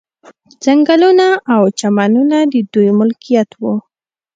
[0.63, 3.75] ځنګلونه او چمنونه د دوی ملکیت وو.